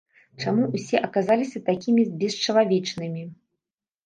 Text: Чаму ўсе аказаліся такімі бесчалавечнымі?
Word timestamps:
Чаму 0.43 0.69
ўсе 0.75 1.01
аказаліся 1.07 1.61
такімі 1.69 2.07
бесчалавечнымі? 2.25 3.23